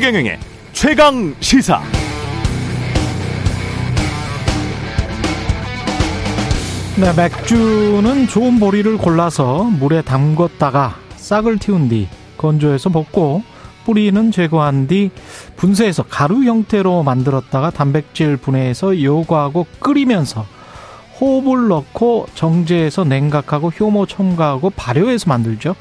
[0.00, 0.38] 최경영의
[0.72, 1.82] 최강 시사.
[6.98, 12.08] 네, 맥주는 좋은 보리를 골라서 물에 담궜다가 싹을 틔운 뒤
[12.38, 13.42] 건조해서 볶고
[13.84, 15.10] 뿌리는 제거한 뒤
[15.56, 20.46] 분쇄해서 가루 형태로 만들었다가 단백질 분해해서 요구하고 끓이면서
[21.20, 25.76] 호흡을 넣고 정제해서 냉각하고 효모 첨가하고 발효해서 만들죠.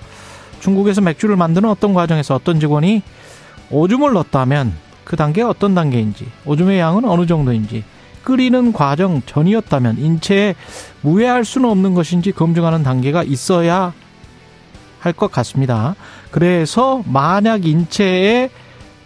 [0.59, 3.01] 중국에서 맥주를 만드는 어떤 과정에서 어떤 직원이
[3.71, 4.73] 오줌을 넣었다면
[5.03, 7.83] 그 단계가 어떤 단계인지, 오줌의 양은 어느 정도인지,
[8.23, 10.55] 끓이는 과정 전이었다면 인체에
[11.01, 13.93] 무해할 수는 없는 것인지 검증하는 단계가 있어야
[14.99, 15.95] 할 것 같습니다.
[16.29, 18.49] 그래서 만약 인체에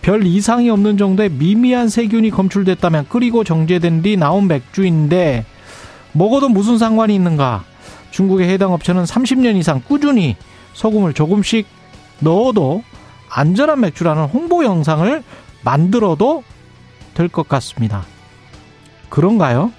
[0.01, 5.45] 별 이상이 없는 정도의 미미한 세균이 검출됐다면 끓이고 정제된 뒤 나온 맥주인데
[6.11, 7.63] 먹어도 무슨 상관이 있는가?
[8.11, 10.35] 중국의 해당 업체는 30년 이상 꾸준히
[10.73, 11.65] 소금을 조금씩
[12.19, 12.83] 넣어도
[13.33, 15.23] 안전한 맥주라는 홍보 영상을
[15.63, 16.43] 만들어도
[17.13, 18.03] 될 것 같습니다.
[19.09, 19.71] 그런가요?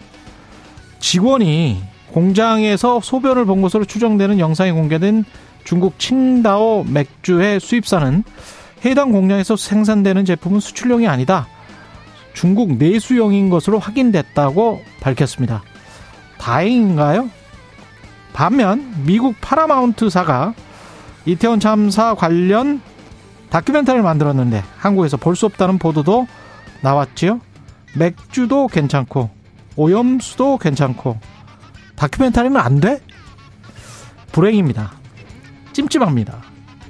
[1.00, 1.82] 직원이
[2.12, 5.24] 공장에서 소변을 본 것으로 추정되는 영상이 공개된
[5.64, 8.22] 중국 칭다오 맥주의 수입사는
[8.84, 11.48] 해당 공장에서 생산되는 제품은 수출용이 아니다.
[12.34, 15.62] 중국 내수용인 것으로 확인됐다고 밝혔습니다.
[16.38, 17.30] 다행인가요?
[18.32, 20.54] 반면 미국 파라마운트사가
[21.26, 22.80] 이태원 참사 관련
[23.54, 26.26] 다큐멘터리를 만들었는데 한국에서 볼 수 없다는 보도도
[26.80, 27.40] 나왔지요.
[27.96, 29.30] 맥주도 괜찮고
[29.76, 31.18] 오염수도 괜찮고
[31.94, 33.00] 다큐멘터리는 안 돼?
[34.32, 34.92] 불행입니다.
[35.72, 36.42] 찜찜합니다.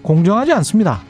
[0.02, 1.02] 공정하지 않습니다.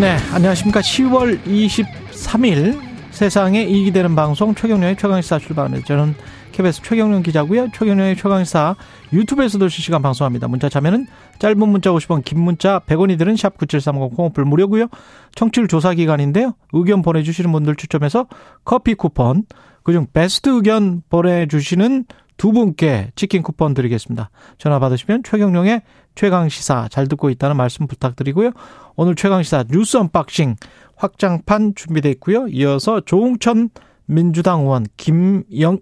[0.00, 0.80] 네, 안녕하십니까.
[0.80, 5.84] 10월 23일 세상에 이익이 되는 방송 최경련의 최강시사 출발합니다.
[5.86, 6.14] 저는
[6.52, 7.68] KBS 최경련 기자고요.
[7.72, 8.76] 최경련의 최강시사
[9.12, 10.48] 유튜브에서도 실시간 방송합니다.
[10.48, 11.06] 문자 참여는
[11.38, 14.86] 짧은 문자 50원, 긴 문자 100원이 드는 샵9730 콩오플 무료고요.
[15.34, 16.54] 청취율 조사 기간인데요.
[16.72, 18.26] 의견 보내주시는 분들 추첨해서
[18.64, 19.44] 커피 쿠폰,
[19.82, 22.04] 그중 베스트 의견 보내주시는
[22.36, 24.30] 두 분께 치킨 쿠폰 드리겠습니다.
[24.56, 25.82] 전화 받으시면 최경룡의
[26.14, 28.52] 최강시사 잘 듣고 있다는 말씀 부탁드리고요.
[28.96, 30.56] 오늘 최강시사 뉴스 unboxing
[30.96, 32.46] 확장판 준비되어 있고요.
[32.48, 33.70] 이어서 조응천
[34.06, 35.80] 민주당 의원 김영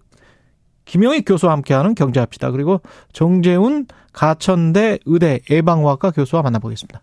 [0.88, 2.50] 김영익 교수와 함께하는 경제합시다.
[2.50, 2.80] 그리고
[3.12, 7.02] 정재훈 가천대 의대 예방의학과 교수와 만나보겠습니다.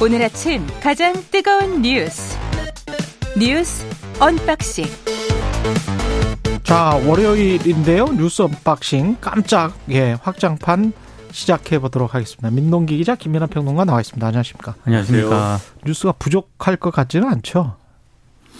[0.00, 2.36] 오늘 아침 가장 뜨거운 뉴스
[3.38, 3.84] 뉴스
[4.20, 4.84] unboxing
[6.62, 10.92] 자 월요일인데요 뉴스 unboxing 깜짝 예 확장판
[11.40, 12.48] 시작해 보도록 하겠습니다.
[12.50, 14.26] 민동기 기자 김민하 평론가 나와 있습니다.
[14.26, 14.74] 안녕하십니까?
[14.86, 15.58] 안녕하십니까?
[15.84, 17.76] 뉴스가 부족할 것 같지는 않죠?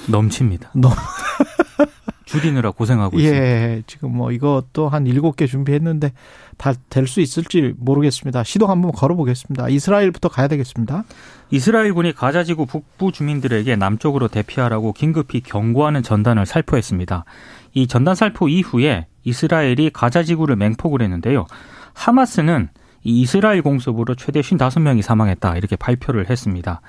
[0.09, 0.73] 넘칩니다.
[0.75, 0.93] 넘
[2.27, 3.87] 줄이느라 고생하고 예, 있습니다.
[3.87, 6.13] 지금 뭐 이것도 한 일곱 개 준비했는데
[6.59, 8.45] 다 될 수 있을지 모르겠습니다.
[8.45, 9.71] 시동 한번 걸어보겠습니다.
[9.71, 11.05] 이스라엘부터 가야 되겠습니다.
[11.51, 17.25] 이스라엘군이 가자지구 북부 주민들에게 남쪽으로 대피하라고 긴급히 경고하는 전단을 살포했습니다.
[17.73, 21.47] 이 전단 살포 이후에 이스라엘이 가자지구를 맹폭을 했는데요.
[21.97, 22.69] 하마스는
[23.03, 26.81] 이 이스라엘 공습으로 최대 55명이 사망했다 이렇게 발표를 했습니다.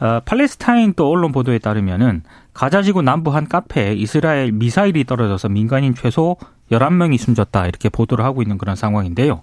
[0.00, 2.22] 어, 팔레스타인 또 언론 보도에 따르면은
[2.54, 6.36] 가자지구 남부 한 카페에 이스라엘 미사일이 떨어져서 민간인 최소
[6.70, 9.42] 11명이 숨졌다 이렇게 보도를 하고 있는 그런 상황인데요.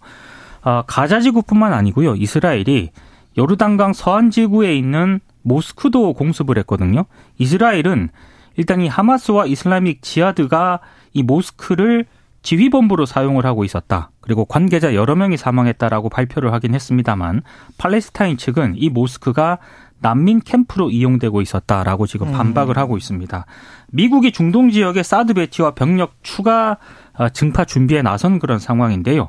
[0.63, 2.15] 어, 가자지구뿐만 아니고요.
[2.15, 2.91] 이스라엘이
[3.37, 7.05] 요르단강 서안 지구에 있는 모스크도 공습을 했거든요.
[7.37, 8.09] 이스라엘은
[8.57, 10.79] 일단 이 하마스와 이슬라믹 지하드가
[11.13, 12.05] 이 모스크를
[12.47, 14.09] 지휘본부로 사용을 하고 있었다.
[14.21, 17.41] 그리고 관계자 여러 명이 사망했다라고 발표를 하긴 했습니다만
[17.77, 19.57] 팔레스타인 측은 이 모스크가
[19.99, 23.45] 난민 캠프로 이용되고 있었다라고 지금 반박을 하고 있습니다.
[23.91, 26.77] 미국이 중동 지역의 사드 배치와 병력 추가
[27.17, 29.27] 어, 증파 준비에 나선 그런 상황인데요.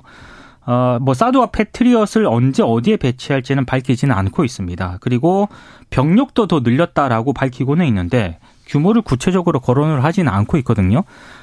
[0.65, 4.99] 어, 뭐 사드와 패트리엇을 언제 어디에 배치할지는 밝히지는 않고 있습니다.
[5.01, 5.49] 그리고
[5.91, 11.03] 병력도 더 늘렸다라고 밝히고는 있는데 규모를 구체적으로 거론을 하지는 않고 있거든요.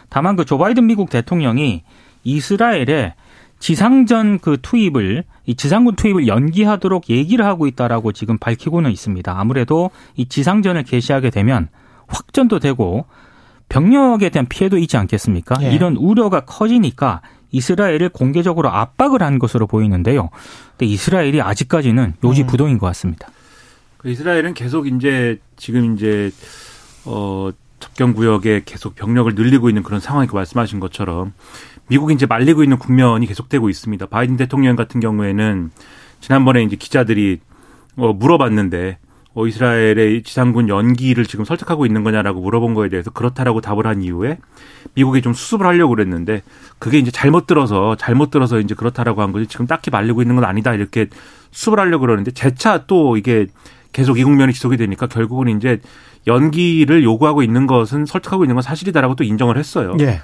[0.09, 1.83] 다만 그 조 바이든 미국 대통령이
[2.23, 3.13] 이스라엘에
[3.59, 9.33] 지상전 그 투입을 이 지상군 투입을 연기하도록 얘기를 하고 있다라고 지금 밝히고는 있습니다.
[9.37, 11.69] 아무래도 이 지상전을 개시하게 되면
[12.07, 13.05] 확전도 되고
[13.69, 15.55] 병력에 대한 피해도 있지 않겠습니까?
[15.63, 15.71] 예.
[15.73, 20.29] 이런 우려가 커지니까 이스라엘을 공개적으로 압박을 한 것으로 보이는데요.
[20.71, 23.29] 근데 이스라엘이 아직까지는 요지부동인 것 같습니다.
[23.97, 26.29] 그 이스라엘은 계속 이제 지금 이제
[27.05, 31.33] 어 접경 구역에 계속 병력을 늘리고 있는 그런 상황이고 말씀하신 것처럼
[31.87, 34.05] 미국이 이제 말리고 있는 국면이 계속되고 있습니다.
[34.07, 35.71] 바이든 대통령 같은 경우에는
[36.21, 37.39] 지난번에 이제 기자들이
[37.97, 38.97] 어 물어봤는데
[39.35, 44.39] 뭐 이스라엘의 지상군 연기를 지금 설득하고 있는 거냐라고 물어본 거에 대해서 그렇다라고 답을 한 이후에
[44.93, 46.41] 미국이 좀 수습을 하려고 그랬는데
[46.79, 50.45] 그게 이제 잘못 들어서 잘못 들어서 이제 그렇다라고 한 거지 지금 딱히 말리고 있는 건
[50.45, 51.07] 아니다 이렇게
[51.51, 53.47] 수습을 하려고 그러는데 재차 또 이게
[53.91, 55.81] 계속 이 국면이 지속이 되니까 결국은 이제
[56.27, 59.95] 연기를 요구하고 있는 것은 설득하고 있는 건 사실이다라고 또 인정을 했어요.
[59.99, 60.21] 예.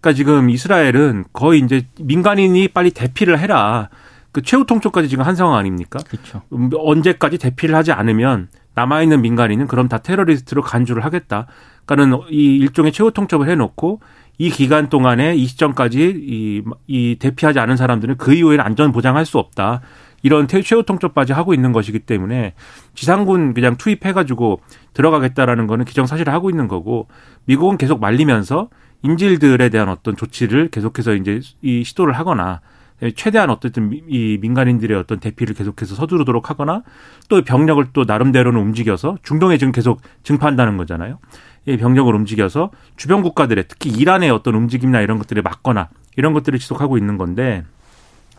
[0.00, 3.88] 그러니까 지금 이스라엘은 거의 이제 민간인이 빨리 대피를 해라.
[4.32, 6.00] 그 최후 통첩까지 지금 한 상황 아닙니까?
[6.08, 6.42] 그렇죠.
[6.52, 11.46] 음, 언제까지 대피를 하지 않으면 남아 있는 민간인은 그럼 다 테러리스트로 간주를 하겠다.
[11.86, 14.00] 그러니까는 이 일종의 최후 통첩을 해놓고
[14.38, 19.38] 이 기간 동안에 이 시점까지 이, 이 대피하지 않은 사람들은 그 이후에는 안전 보장할 수
[19.38, 19.80] 없다.
[20.24, 22.54] 이런 최후 통첩까지 하고 있는 것이기 때문에
[22.94, 24.58] 지상군 그냥 투입해가지고
[24.94, 27.08] 들어가겠다라는 거는 기정사실을 하고 있는 거고
[27.44, 28.70] 미국은 계속 말리면서
[29.02, 32.62] 인질들에 대한 어떤 조치를 계속해서 이제 이 시도를 하거나
[33.16, 36.84] 최대한 어쨌든 이 민간인들의 어떤 대피를 계속해서 서두르도록 하거나
[37.28, 41.18] 또 병력을 또 나름대로는 움직여서 중동에 지금 계속 증파한다는 거잖아요.
[41.66, 46.96] 이 병력을 움직여서 주변 국가들의 특히 이란의 어떤 움직임이나 이런 것들을 막거나 이런 것들을 지속하고
[46.96, 47.62] 있는 건데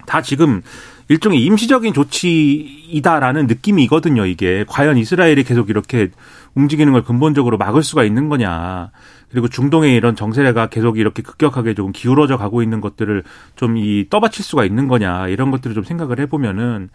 [0.08, 0.64] 다 지금
[1.07, 4.66] 일종의 임시적인 조치이다라는 느낌이거든요, 이게.
[4.68, 6.10] 과연 이스라엘이 계속 이렇게
[6.56, 8.92] 움직이는 걸 근본적으로 막을 수가 있는 거냐.
[9.30, 13.24] 그리고 중동의 이런 정세가 계속 이렇게 급격하게 조금 기울어져 가고 있는 것들을
[13.56, 15.28] 좀 이 떠받칠 수가 있는 거냐.
[15.28, 16.90] 이런 것들을 좀 생각을 해보면은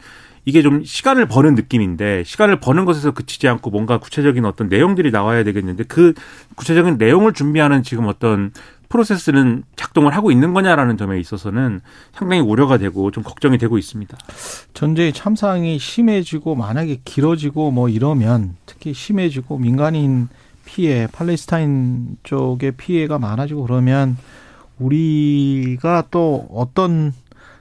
[0.46, 5.44] 이게 좀 시간을 버는 느낌인데 시간을 버는 것에서 그치지 않고 뭔가 구체적인 어떤 내용들이 나와야
[5.44, 6.14] 되겠는데 그
[6.56, 8.52] 구체적인 내용을 준비하는 지금 어떤
[8.90, 11.80] 프로세스는 작동을 하고 있는 거냐라는 점에 있어서는
[12.12, 14.18] 상당히 우려가 되고 좀 걱정이 되고 있습니다.
[14.74, 20.28] 전쟁의 참상이 심해지고 만약에 길어지고 뭐 이러면 특히 심해지고 민간인
[20.64, 24.18] 피해, 팔레스타인 쪽의 피해가 많아지고 그러면
[24.78, 27.12] 우리가 또 어떤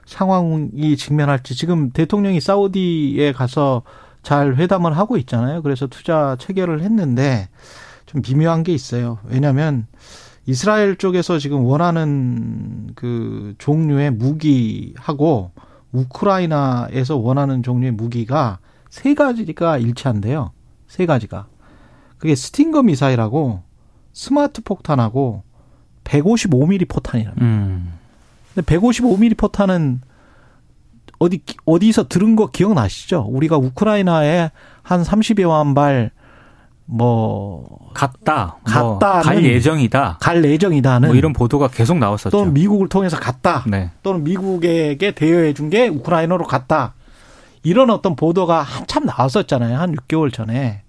[0.06, 3.82] 상황이 직면할지 지금 대통령이 사우디에 가서
[4.24, 5.62] 잘 회담을 하고 있잖아요.
[5.62, 7.48] 그래서 투자 체결을 했는데
[8.06, 9.18] 좀 미묘한 게 있어요.
[9.24, 9.86] 왜냐하면
[10.46, 15.52] 이스라엘 쪽에서 지금 원하는 그 종류의 무기하고
[15.92, 18.58] 우크라이나에서 원하는 종류의 무기가
[18.88, 20.52] 세 가지가 일치한대요.
[20.88, 21.46] 세 가지가.
[22.18, 23.62] 그게 스팅거 미사일하고
[24.12, 25.42] 스마트 폭탄하고
[26.04, 27.32] 155mm 포탄이라.
[27.40, 27.92] 음.
[28.54, 30.00] 근데 155mm 포탄은
[31.18, 33.26] 어디 어디서 들은 거 기억나시죠?
[33.28, 34.50] 우리가 우크라이나에
[34.82, 36.10] 한 30여만 발
[36.92, 40.18] 뭐 갔다, 뭐 갔다는 갈 예정이다.
[40.20, 42.30] 갈 예정이다는 뭐 이런 보도가 계속 나왔었죠.
[42.30, 43.64] 또는 미국을 통해서 갔다.
[43.68, 43.90] 네.
[44.02, 46.94] 또는 미국에게 대여해 준 게 우크라이나로 갔다.
[47.62, 49.78] 이런 어떤 보도가 한참 나왔었잖아요.
[49.78, 50.82] 한 6개월 전에.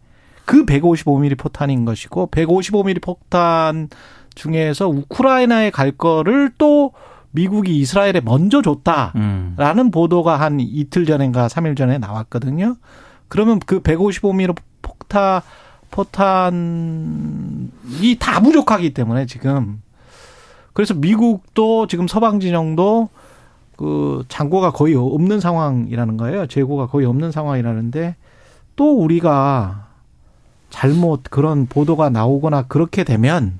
[0.45, 3.89] 그 155mm 포탄인 것이고 155mm 포탄
[4.33, 6.94] 중에서 우크라이나에 갈 거를 또
[7.30, 9.92] 미국이 이스라엘에 먼저 줬다라는 음.
[9.92, 12.75] 보도가 한 이틀 전인가 3일 전에 나왔거든요.
[13.27, 15.42] 그러면 그 155mm 폭탄
[15.92, 17.70] 포탄이
[18.20, 19.82] 다 부족하기 때문에 지금
[20.74, 23.10] 그래서 미국도 지금 서방 진영도
[23.76, 26.48] 그 장고가 거의 없는 상황이라는 거예요.
[26.48, 28.16] 재고가 거의 없는 상황이라는데
[28.76, 29.88] 또 우리가
[30.70, 33.60] 잘못 그런 보도가 나오거나 그렇게 되면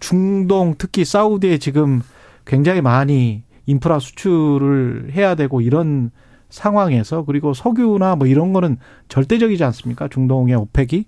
[0.00, 2.02] 중동 특히 사우디에 지금
[2.44, 6.10] 굉장히 많이 인프라 수출을 해야 되고 이런
[6.52, 8.76] 상황에서 그리고 석유나 뭐 이런 거는
[9.08, 10.06] 절대적이지 않습니까?
[10.08, 11.06] 중동의 오펙이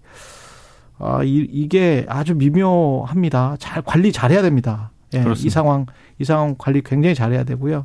[0.99, 3.57] 아 이, 이게 아주 미묘합니다.
[3.59, 4.91] 잘 관리 잘해야 됩니다.
[5.15, 5.87] 예, 이 상황
[6.19, 7.85] 이 상황 관리 굉장히 잘해야 되고요.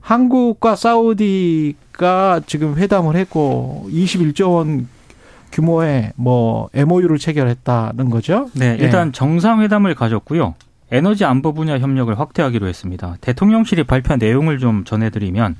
[0.00, 4.88] 한국과 사우디가 지금 회담을 했고 21조 원
[5.50, 8.48] 규모의 뭐 MOU를 체결했다는 거죠.
[8.54, 10.54] 네, 일단 정상회담을 가졌고요.
[10.90, 13.16] 에너지 안보 분야 협력을 확대하기로 했습니다.
[13.20, 15.56] 대통령실이 발표한 내용을 좀 전해드리면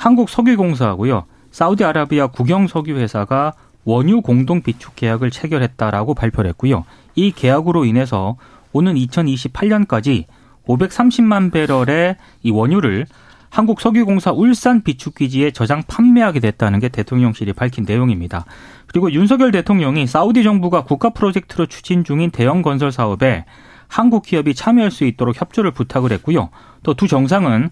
[0.00, 1.26] 한국 석유공사하고요.
[1.50, 3.52] 사우디아라비아 국영 석유 회사가
[3.84, 6.86] 원유 공동 비축 계약을 체결했다라고 발표를 했고요.
[7.16, 8.38] 이 계약으로 인해서
[8.72, 10.24] 오는 2028년까지
[10.66, 13.04] 530만 배럴의 이 원유를
[13.50, 18.46] 한국 석유공사 울산 비축기지에 저장 판매하게 됐다는 게 대통령실이 밝힌 내용입니다.
[18.86, 23.44] 그리고 윤석열 대통령이 사우디 정부가 국가 프로젝트로 추진 중인 대형 건설 사업에
[23.86, 26.48] 한국 기업이 참여할 수 있도록 협조를 부탁을 했고요.
[26.84, 27.68] 또 두 정상은 어,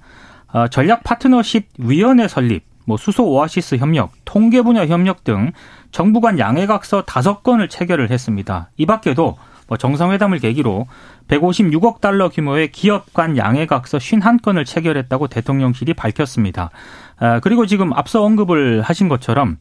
[0.70, 5.52] 전략 파트너십 위원회 설립, 뭐 수소 오아시스 협력, 통계 분야 협력 등
[5.90, 8.70] 정부 간 양해각서 다섯 건을 체결을 했습니다.
[8.76, 9.36] 이 밖에도
[9.68, 10.86] 뭐 정상회담을 계기로
[11.28, 16.70] 156억 달러 규모의 기업 간 양해각서 51건을 체결했다고 대통령실이 밝혔습니다.
[17.18, 19.58] 아, 그리고 지금 앞서 언급을 하신 것처럼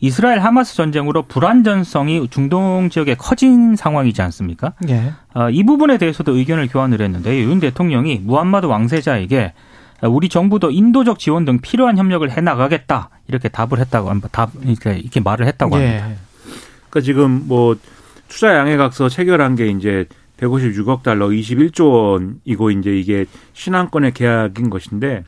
[0.00, 4.72] 이스라엘 하마스 전쟁으로 불안 전성이 중동 지역에 커진 상황이지 않습니까?
[4.88, 5.12] 예.
[5.34, 9.52] 아, 이 부분에 대해서도 의견을 교환을 했는데 윤 대통령이 무함마드 왕세자에게
[10.02, 15.20] 우리 정부도 인도적 지원 등 필요한 협력을 해 나가겠다 이렇게 답을 했다고 답 이렇게, 이렇게
[15.20, 16.10] 말을 했다고 합니다.
[16.10, 16.16] 예.
[16.88, 17.76] 그러니까 지금 뭐
[18.28, 20.06] 투자 양해각서 체결한 게 이제
[20.38, 25.24] 156억 달러, 21조 원이고 이제 이게 신한권의 계약인 것인데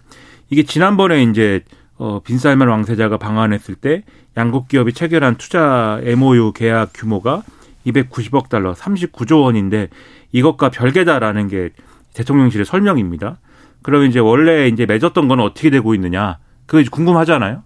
[0.49, 1.62] 이게 지난번에 이제
[1.99, 4.02] 어 빈살만 왕세자가 방한했을 때
[4.37, 7.43] 양국 기업이 체결한 투자 MOU 계약 규모가
[7.87, 9.88] 290억 달러, 39조 원인데
[10.33, 11.71] 이것과 별개다라는 게
[12.14, 13.38] 대통령실의 설명입니다.
[13.83, 16.39] 그러면 이제 원래 이제 맺었던 건 어떻게 되고 있느냐?
[16.67, 17.62] 그게 궁금하잖아요.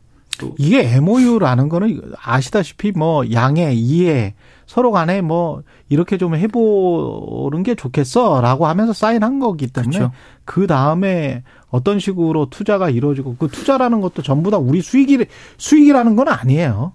[0.59, 4.35] 이게 MOU라는 거는 아시다시피 뭐 양해, 이해
[4.67, 10.13] 서로 간에 뭐 이렇게 좀 해보는 게 좋겠어라고 하면서 사인한 거기 때문에 그렇죠.
[10.45, 15.25] 그 다음에 어떤 식으로 투자가 이루어지고 그 투자라는 것도 전부 다 우리 수익이
[15.57, 16.93] 수익이라는 건 아니에요.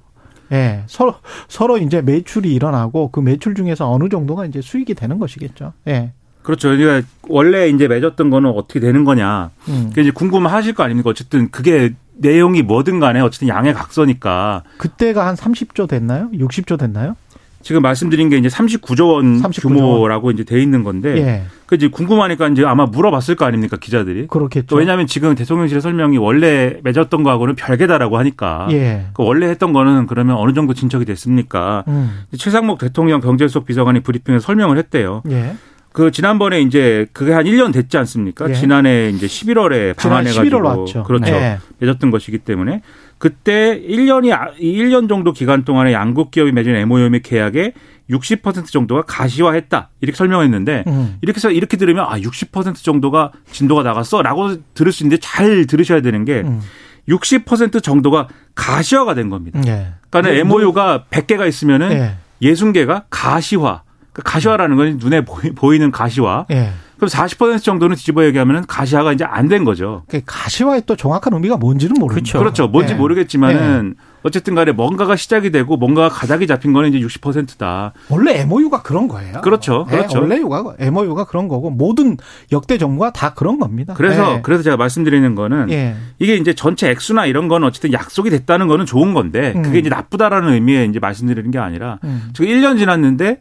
[0.52, 1.16] 예, 서로
[1.48, 5.74] 서로 이제 매출이 일어나고 그 매출 중에서 어느 정도가 이제 수익이 되는 것이겠죠.
[5.88, 6.12] 예.
[6.44, 6.70] 그렇죠.
[6.70, 9.52] 그러니까 원래 이제 맺었던 거는 어떻게 되는 거냐.
[9.70, 9.92] 음.
[9.94, 11.10] 그 이제 궁금하실 거 아닙니까?
[11.10, 16.30] 어쨌든 그게 내용이 뭐든 간에 어쨌든 양해 각서니까 그때가 한 30조 됐나요?
[16.32, 17.16] 60조 됐나요?
[17.64, 21.44] 지금 말씀드린 게 이제 39조 원 39조 규모라고 이제 돼 있는 건데 예.
[21.66, 24.28] 그 이제 궁금하니까 이제 아마 물어봤을 거 아닙니까 기자들이.
[24.28, 24.68] 그렇겠죠.
[24.68, 28.68] 또 왜냐하면 지금 대통령실의 설명이 원래 맺었던 거하고는 별개다라고 하니까.
[28.72, 29.06] 예.
[29.14, 31.84] 그 원래 했던 거는 그러면 어느 정도 진척이 됐습니까?
[31.88, 32.24] 음.
[32.38, 35.22] 최상목 대통령 경제수석 비서관이 브리핑에서 설명을 했대요.
[35.30, 35.56] 예.
[35.94, 38.50] 그 지난번에 이제 그게 한 1년 됐지 않습니까?
[38.50, 38.54] 예.
[38.54, 41.04] 지난해 이제 11월에 지난 방한해 11월 가지고 왔죠.
[41.04, 41.32] 그렇죠.
[41.32, 41.58] 네.
[41.80, 42.82] 맺었던 것이기 때문에
[43.18, 47.74] 그때 1년이 아- 이 1년 정도 기간 동안에 양국 기업이 맺은 MOU 및 계약의
[48.10, 49.90] 60% 정도가 가시화했다.
[50.02, 51.18] 이렇게 설명했는데 음.
[51.22, 56.26] 이렇게 해서 이렇게 들으면 아 60% 정도가 진도가 나갔어라고 들을 수 있는데 잘 들으셔야 되는
[56.26, 56.62] 게 음.
[57.10, 59.60] 60% 정도가 가시화가 된 겁니다.
[59.68, 59.88] 예.
[60.10, 62.16] 그러니까 뭐- MOU가 100개가 있으면은 예.
[62.42, 63.84] 60개가 가시화.
[64.14, 66.46] 그러니까 가시화라는 건 눈에 보이- 보이 는 가시화.
[66.52, 66.72] 예.
[66.98, 70.04] 그럼 40% 정도는 뒤집어 얘기하면 가시화가 이제 안 된 거죠.
[70.08, 72.38] 그 가시화의 또 정확한 의미가 뭔지는 모르죠.
[72.38, 72.68] 그렇죠.
[72.68, 72.98] 뭔지 예.
[72.98, 77.94] 모르겠지만은 어쨌든 간에 뭔가가 시작이 되고 뭔가가 가닥이 잡힌 거는 이제 60%다.
[78.10, 79.42] 원래 MOU가 그런 거예요.
[79.42, 79.88] 그렇죠.
[79.90, 80.20] 예, 그렇죠.
[80.20, 82.18] 원래 MOU가, MOU가 그런 거고 모든
[82.52, 83.96] 역대 정부가 다 그런 겁니다.
[83.98, 84.42] 그래서 예.
[84.44, 85.96] 그래서 제가 말씀드리는 거는 예.
[86.20, 89.64] 이게 이제 전체 액수나 이런 거는 어쨌든 약속이 됐다는 거는 좋은 건데 음.
[89.64, 92.30] 그게 이제 나쁘다라는 의미에 이제 말씀드리는 게 아니라 음.
[92.34, 93.40] 지금 1년 지났는데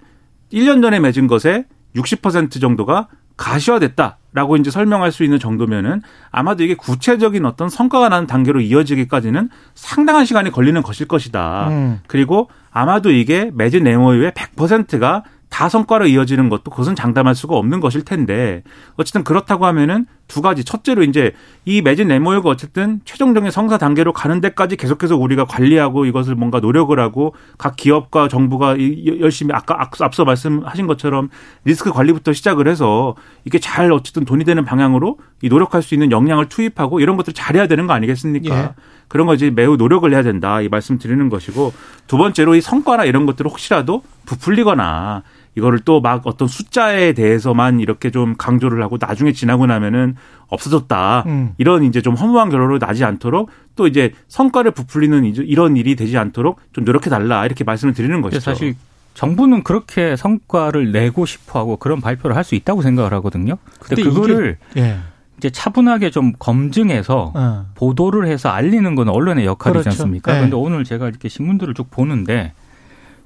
[0.52, 1.66] 1년 전에 맺은 것에
[1.97, 8.61] 60% 정도가 가시화됐다라고 이제 설명할 수 있는 정도면은 아마도 이게 구체적인 어떤 성과가 나는 단계로
[8.61, 11.69] 이어지기까지는 상당한 시간이 걸리는 것일 것이다.
[11.71, 12.00] 음.
[12.07, 18.04] 그리고 아마도 이게 맺은 MOU의 100%가 다 성과로 이어지는 것도 그것은 장담할 수가 없는 것일
[18.04, 18.62] 텐데
[18.97, 21.32] 어쨌든 그렇다고 하면은 두 가지 첫째로 이제
[21.64, 26.96] 이 맺은 MOU가 어쨌든 최종적인 성사 단계로 가는 데까지 계속해서 우리가 관리하고 이것을 뭔가 노력을
[27.00, 31.30] 하고 각 기업과 정부가 이- 열심히 아까 앞- 앞서 말씀하신 것처럼
[31.64, 36.49] 리스크 관리부터 시작을 해서 이게 잘 어쨌든 돈이 되는 방향으로 이 노력할 수 있는 역량을
[36.49, 38.56] 투입하고 이런 것들을 잘해야 되는 거 아니겠습니까?
[38.56, 38.70] 예.
[39.08, 41.72] 그런 거 이제 매우 노력을 해야 된다 이 말씀 드리는 것이고
[42.06, 45.22] 두 번째로 이 성과나 이런 것들을 혹시라도 부풀리거나
[45.60, 50.16] 이거를 또 막 어떤 숫자에 대해서만 이렇게 좀 강조를 하고 나중에 지나고 나면은
[50.48, 51.52] 없어졌다 음.
[51.58, 56.60] 이런 이제 좀 허무한 결론으로 나지 않도록 또 이제 성과를 부풀리는 이런 일이 되지 않도록
[56.72, 58.40] 좀 노력해 달라 이렇게 말씀을 드리는 것이죠.
[58.40, 58.74] 사실
[59.14, 63.58] 정부는 그렇게 성과를 내고 싶어 하고 그런 발표를 할 수 있다고 생각을 하거든요.
[63.78, 64.96] 근데, 근데 그거를 예.
[65.36, 67.66] 이제 차분하게 좀 검증해서 어.
[67.74, 69.90] 보도를 해서 알리는 건 언론의 역할이지 그렇죠.
[69.90, 70.32] 않습니까?
[70.32, 70.38] 네.
[70.38, 72.52] 그런데 오늘 제가 이렇게 신문들을 쭉 보는데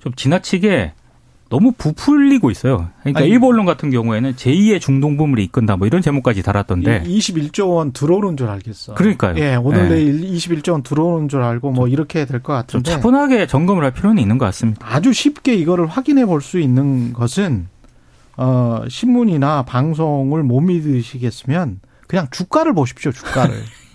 [0.01, 0.93] 좀 지나치게
[1.51, 2.89] 너무 부풀리고 있어요.
[3.01, 7.05] 그러니까 아니, 일본 언론 같은 경우에는 제2의 중동부물이 이끈다 뭐 이런 제목까지 달았던데.
[7.07, 8.95] 이 21조 원 들어오는 줄 알겠어.
[8.95, 9.37] 그러니까요.
[9.39, 9.89] 예, 오늘 예.
[9.89, 12.91] 내일 21조 원 들어오는 줄 알고 뭐 이렇게 될것좀 같은데.
[12.91, 14.87] 차분하게 점검을 할 필요는 있는 것 같습니다.
[14.91, 17.69] 아주 쉽게 이거를 확인해 볼 수 있는 것은
[18.37, 23.13] 어 신문이나 방송을 못 믿으시겠으면 그냥 주가를 보십시오.
[23.13, 23.55] 주가를.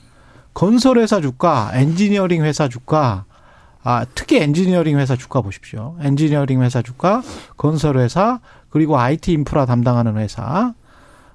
[0.54, 3.26] 건설회사 주가, 엔지니어링 회사 주가,
[3.84, 5.96] 아, 특히 엔지니어링 회사 주가 보십시오.
[6.02, 7.22] 엔지니어링 회사 주가,
[7.58, 10.74] 건설 회사, 그리고 IT 인프라 담당하는 회사,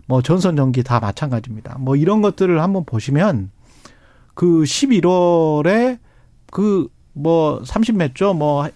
[0.06, 1.76] 뭐 전선 전기 다 마찬가지입니다.
[1.78, 3.50] 뭐 이런 것들을 한번 보시면
[4.34, 5.98] 그 11월에
[6.50, 8.68] 그 뭐 30몇 조 뭐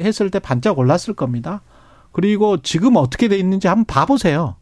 [0.00, 1.62] 했을 때 반짝 올랐을 겁니다.
[2.12, 4.56] 그리고 지금 어떻게 돼 있는지 한번 봐보세요.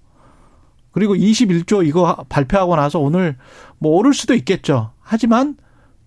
[0.93, 3.37] 그리고 21조 이거 발표하고 나서 오늘
[3.79, 4.93] 뭐 오를 수도 있겠죠.
[5.01, 5.57] 하지만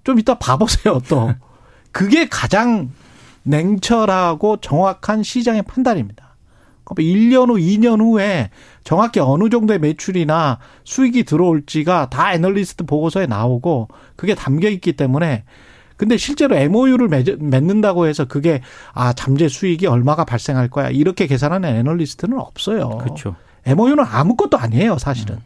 [0.04, 1.34] 좀 이따 봐보세요 또.
[1.92, 2.92] 그게 가장
[3.44, 6.36] 냉철하고 정확한 시장의 판단입니다.
[6.84, 8.50] 그러니까 1년 후, 2년 후에
[8.84, 15.44] 정확히 어느 정도의 매출이나 수익이 들어올지가 다 애널리스트 보고서에 나오고 그게 담겨 있기 때문에
[15.98, 18.62] 근데 실제로 MOU를 맺는다고 해서 그게
[18.94, 22.90] 아 잠재 수익이 얼마가 발생할 거야 이렇게 계산하는 애널리스트는 없어요.
[23.00, 23.36] 그렇죠.
[23.66, 25.38] MOU는 아무것도 아니에요 사실은.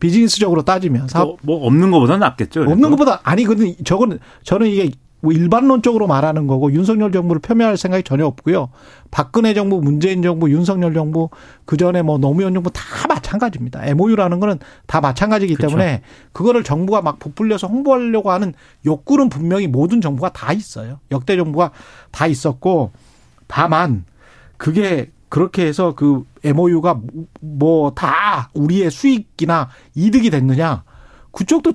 [0.00, 2.62] 비즈니스적으로 따지면 사업 뭐, 뭐 없는 것보다 낫겠죠.
[2.62, 8.02] 없는 것보다 아니 근데 저거는 저는 이게 뭐 일반론적으로 말하는 거고 윤석열 정부를 폄훼할 생각이
[8.02, 8.70] 전혀 없고요.
[9.10, 11.30] 박근혜 정부, 문재인 정부, 윤석열 정부
[11.64, 13.84] 그 전에 뭐 노무현 정부 다 마찬가지입니다.
[13.86, 15.76] MOU라는 거는 다 마찬가지이기 그렇죠.
[15.76, 18.54] 때문에 그거를 정부가 막 부풀려서 홍보하려고 하는
[18.86, 21.00] 욕구는 분명히 모든 정부가 다 있어요.
[21.10, 21.70] 역대 정부가
[22.10, 22.92] 다 있었고
[23.46, 24.04] 다만
[24.56, 27.00] 그게 그렇게 해서 그 MOU가
[27.40, 30.82] 뭐 다 우리의 수익이나 이득이 됐느냐
[31.32, 31.72] 그쪽도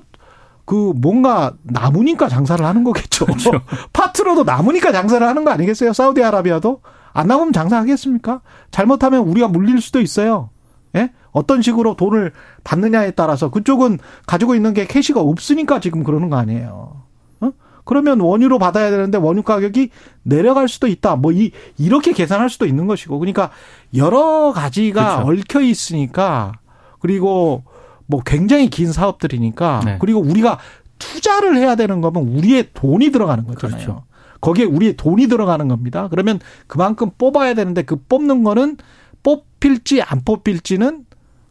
[0.66, 3.24] 그 뭔가 남으니까 장사를 하는 거겠죠.
[3.24, 3.52] 그렇죠.
[3.94, 5.92] 파트너도 남으니까 장사를 하는 거 아니겠어요?
[5.92, 6.82] 사우디아라비아도
[7.12, 8.42] 안 남으면 장사하겠습니까?
[8.72, 10.50] 잘못하면 우리가 물릴 수도 있어요.
[10.96, 11.12] 예?
[11.30, 12.32] 어떤 식으로 돈을
[12.64, 17.04] 받느냐에 따라서 그쪽은 가지고 있는 게 캐시가 없으니까 지금 그러는 거 아니에요.
[17.40, 17.52] 어?
[17.84, 19.90] 그러면 원유로 받아야 되는데 원유 가격이
[20.24, 21.14] 내려갈 수도 있다.
[21.14, 23.20] 뭐 이, 이렇게 계산할 수도 있는 것이고.
[23.20, 23.50] 그러니까
[23.94, 25.42] 여러 가지가 그렇죠.
[25.42, 26.54] 얽혀 있으니까
[26.98, 27.62] 그리고
[28.06, 29.98] 뭐 굉장히 긴 사업들이니까 네.
[30.00, 30.58] 그리고 우리가
[30.98, 33.78] 투자를 해야 되는 거면 우리의 돈이 들어가는 거잖아요.
[33.78, 34.04] 그렇죠.
[34.40, 36.08] 거기에 우리의 돈이 들어가는 겁니다.
[36.08, 38.76] 그러면 그만큼 뽑아야 되는데 그 뽑는 거는
[39.22, 41.04] 뽑힐지 안 뽑힐지는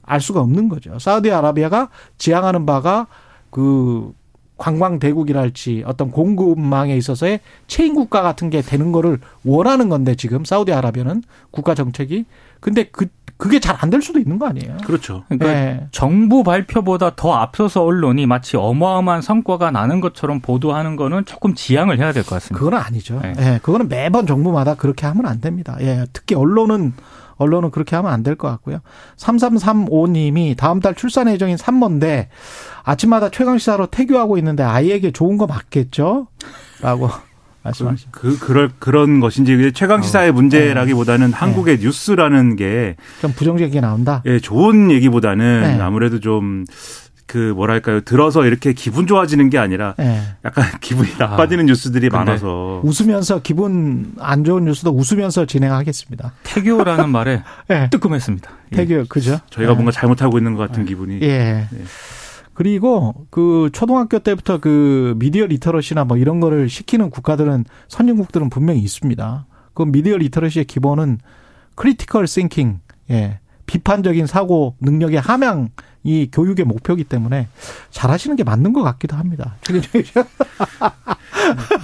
[0.04, 0.98] 알 수가 없는 거죠.
[1.00, 3.08] 사우디아라비아가 지향하는 바가
[3.50, 4.14] 그
[4.58, 11.24] 관광 대국이랄지 어떤 공급망에 있어서의 체인 국가 같은 게 되는 거를 원하는 건데 지금 사우디아라비아는
[11.52, 12.26] 국가 정책이
[12.62, 13.08] 근데 그
[13.38, 14.78] 그게 잘 안 될 수도 있는 거 아니에요.
[14.86, 15.24] 그렇죠.
[15.28, 15.88] 그러니까 네.
[15.92, 22.12] 정부 발표보다 더 앞서서 언론이 마치 어마어마한 성과가 나는 것처럼 보도하는 거는 조금 지양을 해야
[22.14, 22.64] 될 것 같습니다.
[22.64, 23.20] 그건 아니죠.
[23.22, 23.34] 네.
[23.34, 23.60] 네.
[23.62, 25.76] 그거는 매번 정부마다 그렇게 하면 안 됩니다.
[25.82, 26.06] 예.
[26.14, 26.94] 특히 언론은
[27.38, 28.80] 언론은 그렇게 하면 안 될 것 같고요.
[29.18, 32.30] 3335님이 다음 달 출산 예정인 산모인데
[32.84, 36.28] 아침마다 최강 시사로 태교하고 있는데 아이에게 좋은 거 맞겠죠?
[36.82, 37.10] 라고
[37.66, 38.10] 말씀하시죠.
[38.12, 40.34] 그, 그, 그럴, 그런 것인지 최강 시사의 어.
[40.34, 41.36] 문제라기보다는 네.
[41.36, 41.86] 한국의 네.
[41.86, 44.22] 뉴스라는 게 좀 부정적이게 나온다.
[44.26, 45.82] 예, 좋은 얘기보다는 네.
[45.82, 50.22] 아무래도 좀그 뭐랄까요 들어서 이렇게 기분 좋아지는 게 아니라 네.
[50.46, 51.26] 약간 기분이 아.
[51.26, 56.34] 나빠지는 아, 뉴스들이 많아서 웃으면서 기분 안 좋은 뉴스도 웃으면서 진행하겠습니다.
[56.44, 57.90] 태교라는 말에 네.
[57.90, 58.50] 뜨끔했습니다.
[58.72, 59.04] 태교 예.
[59.10, 59.40] 그죠?
[59.50, 61.20] 저희가 뭔가 잘못하고 있는 것 같은 기분이.
[61.22, 61.68] 예.
[62.56, 69.46] 그리고 그 초등학교 때부터 그 미디어 literacy나 뭐 이런 거를 시키는 국가들은 선진국들은 분명히 있습니다.
[69.74, 71.20] 그 미디어 literacy의 기본은
[71.76, 72.80] critical thinking,
[73.12, 73.40] 예.
[73.66, 77.50] 비판적인 사고 능력의 함양이 교육의 목표이기 때문에
[77.92, 79.58] 잘하시는 게 맞는 것 같기도 합니다.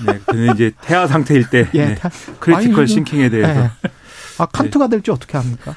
[0.05, 1.95] 네, 그는 이제 태아 상태일 때 예, 네.
[2.39, 3.69] critical thinking에 대해서 예.
[4.37, 5.75] 아 칸트가 될지 어떻게 합니까?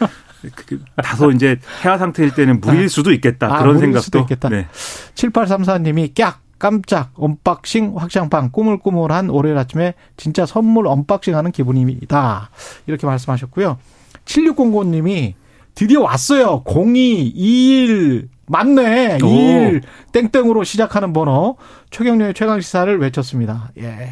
[0.55, 2.89] 그, 그, 다소 이제 태아 상태일 때는 무리일 아.
[2.89, 3.55] 수도 있겠다.
[3.55, 4.03] 아, 그런 생각도.
[4.03, 4.49] 수도 있겠다.
[4.49, 4.67] 네.
[5.15, 12.51] 7834님이 깍 깜짝 unboxing 확장판 꾸물꾸물한 월요일 아침에 진짜 선물 unboxing하는 기분입니다.
[12.87, 13.77] 이렇게 말씀하셨고요.
[14.25, 15.35] 7609님이
[15.75, 16.63] 드디어 왔어요.
[16.67, 19.17] 0221 맞네.
[19.23, 21.57] 21 땡땡으로 시작하는 번호
[21.91, 23.71] 최경련의 최강 시사를 외쳤습니다.
[23.79, 24.11] 예.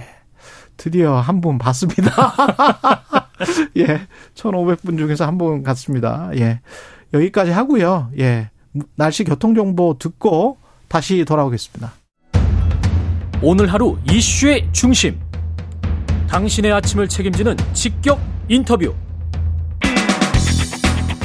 [0.77, 2.11] 드디어 한 분 봤습니다.
[3.77, 4.07] 예.
[4.35, 6.31] 1,500분 중에서 한 분 갔습니다.
[6.37, 6.61] 예.
[7.15, 8.11] 여기까지 하고요.
[8.19, 8.51] 예.
[8.97, 11.93] 날씨 교통 정보 듣고 다시 돌아오겠습니다.
[13.43, 15.19] 오늘 하루 이슈의 중심.
[16.29, 18.95] 당신의 아침을 책임지는 직격 인터뷰.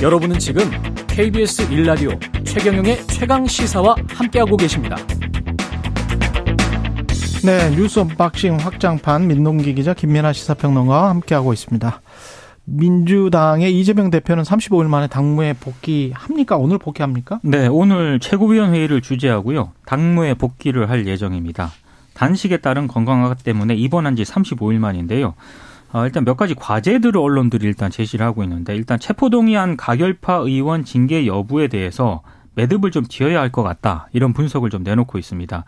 [0.02, 0.70] 여러분은 지금
[1.08, 4.96] KBS 1라디오 최경영의 최강 시사와 함께하고 계십니다.
[7.48, 12.02] 네, 뉴스 unboxing 확장판 민동기 기자 김민하 시사평론가와 함께하고 있습니다.
[12.66, 16.58] 민주당의 이재명 대표는 35일 만에 당무에 복귀합니까?
[16.58, 17.40] 오늘 복귀합니까?
[17.44, 19.72] 네, 오늘 최고위원회의를 주재하고요.
[19.86, 21.72] 당무에 복귀를 할 예정입니다.
[22.16, 25.34] 단식에 따른 건강 악화 때문에 입원한 지 35일 만인데요.
[25.94, 31.26] 어, 일단 몇 가지 과제들을 언론들이 일단 제시를 하고 있는데 일단 체포동의안 가결파 의원 징계
[31.26, 32.24] 여부에 대해서
[32.56, 34.10] 매듭을 좀 지어야 할 것 같다.
[34.12, 35.64] 이런 분석을 좀 내놓고 있습니다.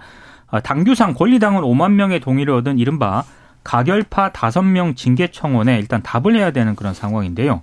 [0.51, 3.23] 어, 당규상 권리당원 5만 명의 동의를 얻은 이른바
[3.63, 7.61] 가결파 5명 징계 청원에 일단 답을 해야 되는 그런 상황인데요.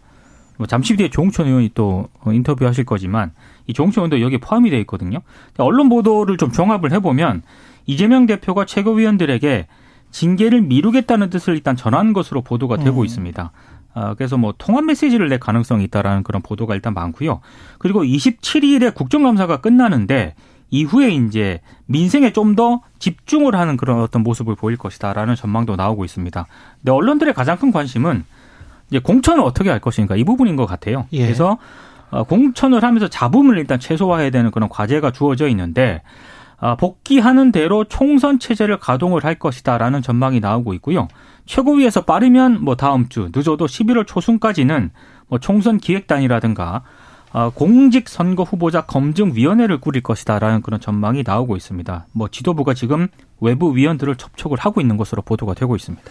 [0.59, 3.33] 뭐 잠시 뒤에 조홍천 의원이 또 인터뷰하실 거지만
[3.67, 5.21] 이 조홍천 의원도 여기에 포함이 되어 있거든요.
[5.59, 7.43] 언론 보도를 좀 종합을 해보면
[7.87, 9.67] 이재명 대표가 최고위원들에게
[10.11, 13.05] 징계를 미루겠다는 뜻을 일단 전한 것으로 보도가 되고 음.
[13.05, 13.53] 있습니다.
[13.95, 17.41] 아, 그래서 뭐 통합 메시지를 낼 가능성이 있다라는 그런 보도가 일단 많고요.
[17.79, 20.35] 그리고 27일에 국정감사가 끝나는데
[20.71, 26.47] 이후에 이제 민생에 좀 더 집중을 하는 그런 어떤 모습을 보일 것이다라는 전망도 나오고 있습니다.
[26.79, 28.25] 근데 언론들의 가장 큰 관심은
[28.89, 31.07] 이제 공천을 어떻게 할 것인가 이 부분인 것 같아요.
[31.13, 31.25] 예.
[31.25, 31.59] 그래서
[32.11, 36.03] 어, 공천을 하면서 잡음을 일단 최소화해야 되는 그런 과제가 주어져 있는데
[36.59, 41.09] 아, 복귀하는 대로 총선 체제를 가동을 할 것이다라는 전망이 나오고 있고요.
[41.45, 44.91] 최고위에서 빠르면 뭐 다음 주 늦어도 11월 초순까지는
[45.29, 46.83] 뭐 총선 기획단이라든가 어,
[47.55, 52.07] 공직 선거 후보자 검증 위원회를 꾸릴 것이다라는 그런 전망이 나오고 있습니다.
[52.13, 53.09] 뭐 지도부가 지금
[53.41, 56.03] 외부 위원들을 접촉을 하고 있는 것으로 보도가 되고 있습니다.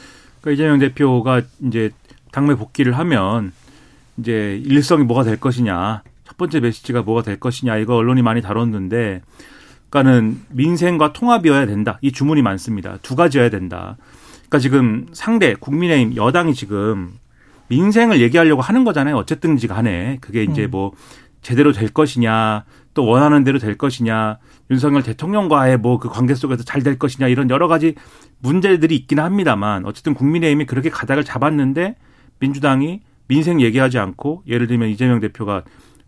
[0.41, 1.89] 그러니까 이재명 대표가 이제
[2.31, 3.53] 당내 복귀를 하면
[4.17, 9.21] 이제 일성이 뭐가 될 것이냐, 첫 번째 메시지가 뭐가 될 것이냐 이거 언론이 많이 다뤘는데,
[9.89, 11.97] 그러니까는 민생과 통합이어야 된다.
[12.01, 12.97] 이 주문이 많습니다.
[13.01, 13.97] 두 가지여야 된다.
[14.33, 17.13] 그러니까 지금 상대 국민의힘 여당이 지금
[17.67, 19.15] 민생을 얘기하려고 하는 거잖아요.
[19.17, 20.91] 어쨌든지 간에 그게 이제 뭐
[21.41, 24.39] 제대로 될 것이냐, 또 원하는 대로 될 것이냐,
[24.71, 27.95] 윤석열 대통령과의 뭐 그 관계 속에서 잘 될 것이냐 이런 여러 가지
[28.39, 31.95] 문제들이 있기는 합니다만 어쨌든 국민의힘이 그렇게 가닥을 잡았는데
[32.39, 35.63] 민주당이 민생 얘기하지 않고 예를 들면 이재명 대표가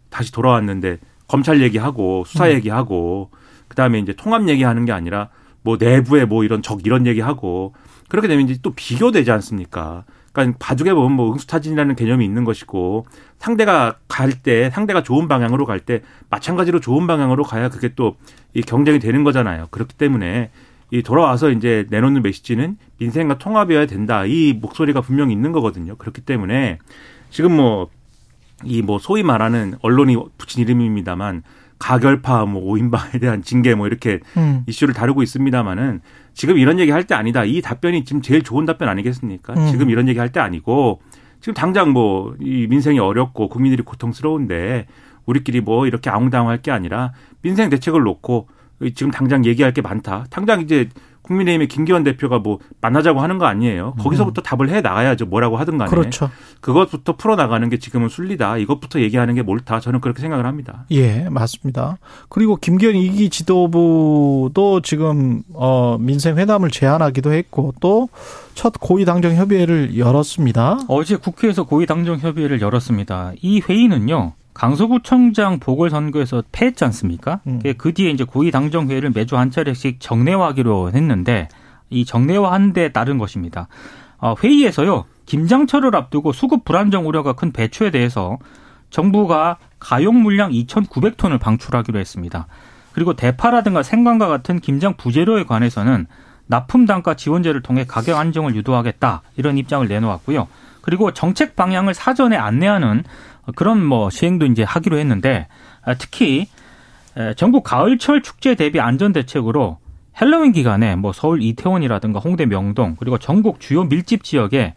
[0.10, 3.32] 다시 돌아왔는데 검찰 얘기하고 수사 얘기하고
[3.68, 5.30] 그다음에 이제 통합 얘기하는 게 아니라
[5.62, 7.74] 뭐 내부에 뭐 이런 적 이런 얘기하고
[8.10, 10.06] 그렇게 되면 이제 또 비교되지 않습니까?
[10.42, 13.06] 그러니까 바둑에 보면 뭐 응수타진이라는 개념이 있는 것이고
[13.40, 18.16] 상대가 갈 때 상대가 좋은 방향으로 갈 때 마찬가지로 좋은 방향으로 가야 그게 또
[18.58, 19.68] 이 경쟁이 되는 거잖아요.
[19.70, 20.50] 그렇기 때문에
[20.90, 24.26] 이 돌아와서 이제 내놓는 메시지는 민생과 통합이어야 된다.
[24.26, 25.96] 이 목소리가 분명히 있는 거거든요.
[25.96, 26.80] 그렇기 때문에
[27.30, 27.90] 지금 뭐
[28.64, 31.44] 이뭐 소위 말하는 언론이 붙인 이름입니다만
[31.80, 34.64] 가결파 뭐 오인방에 대한 징계 뭐 이렇게 음.
[34.68, 36.02] 이슈를 다루고 있습니다만은
[36.34, 37.44] 지금 이런 얘기 할 때 아니다.
[37.44, 39.54] 이 답변이 지금 제일 좋은 답변 아니겠습니까?
[39.54, 39.68] 음.
[39.72, 41.02] 지금 이런 얘기 할 때 아니고
[41.40, 44.88] 지금 당장 뭐 이 민생이 어렵고 국민들이 고통스러운데
[45.26, 47.12] 우리끼리 뭐 이렇게 아웅다웅할 게 아니라
[47.42, 48.48] 민생 대책을 놓고
[48.96, 50.26] 지금 당장 얘기할 게 많다.
[50.30, 50.90] 당장 이제
[51.28, 53.94] 국민의힘의 김기현 대표가 뭐 만나자고 하는 거 아니에요.
[54.00, 55.26] 거기서부터 답을 해 나가야죠.
[55.26, 55.90] 뭐라고 하든 간에.
[55.90, 55.92] 음.
[55.92, 56.30] 그렇죠.
[56.62, 58.58] 그것부터 풀어 나가는 게 지금은 순리다.
[58.58, 59.80] 이것부터 얘기하는 게 옳다.
[59.80, 60.86] 저는 그렇게 생각을 합니다.
[60.92, 61.98] 예, 맞습니다.
[62.30, 68.08] 그리고 김기현 이기 지도부도 지금 어 민생 회담을 제안하기도 했고 또
[68.58, 70.80] 첫 고위 당정 협의회를 열었습니다.
[70.88, 73.34] 어제 국회에서 고위 당정 협의회를 열었습니다.
[73.40, 74.34] 이 회의는요.
[74.58, 77.42] 강서구청장 보궐선거에서 패했지 않습니까?
[77.46, 77.62] 음.
[77.78, 81.48] 그 뒤에 이제 고위당정회의를 매주 한 차례씩 정례화하기로 했는데
[81.92, 83.68] 이 정례화한 데 따른 것입니다.
[84.18, 85.06] 어, 회의에서요.
[85.28, 88.40] 김장철을 앞두고 수급 불안정 우려가 큰 배추에 대해서
[88.90, 92.48] 정부가 가용 물량 2,900톤을 방출하기로 했습니다.
[92.94, 96.08] 그리고 대파라든가 생강과 같은 김장 부재료에 관해서는
[96.48, 100.48] 납품 단가 지원제를 통해 가격 안정을 유도하겠다 이런 입장을 내놓았고요.
[100.82, 103.04] 그리고 정책 방향을 사전에 안내하는
[103.56, 105.48] 그런 뭐 시행도 이제 하기로 했는데
[105.84, 106.48] 아, 특히
[107.18, 109.78] 에, 전국 가을철 축제 대비 안전 대책으로
[110.20, 114.74] 헬로윈 기간에 뭐 서울 이태원이라든가 홍대 명동 그리고 전국 주요 밀집 지역에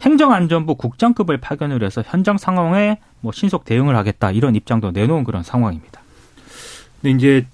[0.00, 6.00] 행정안전부 국장급을 파견을 해서 현장 상황에 뭐 신속 대응을 하겠다 이런 입장도 내놓은 그런 상황입니다.
[7.00, 7.46] 근데 이제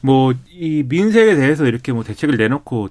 [0.00, 2.88] 뭐 이 민생에 대해서 이렇게 뭐 대책을 내놓고